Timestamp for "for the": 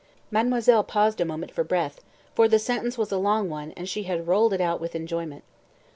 2.33-2.57